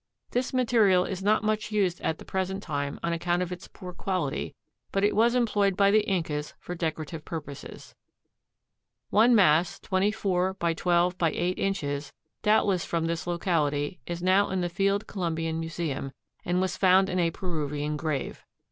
This 0.31 0.51
material 0.51 1.05
is 1.05 1.21
not 1.21 1.43
much 1.43 1.71
used 1.71 2.01
at 2.01 2.17
the 2.17 2.25
present 2.25 2.63
time 2.63 2.99
on 3.03 3.13
account 3.13 3.43
of 3.43 3.51
its 3.51 3.67
poor 3.67 3.93
quality 3.93 4.55
but 4.91 5.03
it 5.03 5.15
was 5.15 5.35
employed 5.35 5.77
by 5.77 5.91
the 5.91 6.09
Incas 6.09 6.55
for 6.59 6.73
decorative 6.73 7.23
purposes. 7.23 7.93
One 9.11 9.35
mass 9.35 9.79
24×12×8 9.79 11.55
in., 11.55 12.01
doubtless 12.41 12.83
from 12.83 13.05
this 13.05 13.27
locality 13.27 13.99
is 14.07 14.23
now 14.23 14.49
in 14.49 14.61
the 14.61 14.69
Field 14.69 15.05
Columbian 15.05 15.59
Museum, 15.59 16.13
and 16.43 16.59
was 16.59 16.77
found 16.77 17.07
in 17.07 17.19
a 17.19 17.29
Peruvian 17.29 17.95
grave. 17.95 18.43